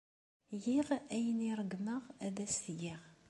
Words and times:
Giɣ 0.63 0.87
ayen 1.15 1.39
ay 1.45 1.53
ṛeggmeɣ 1.59 2.03
ad 2.25 2.37
as-t-geɣ. 2.45 3.01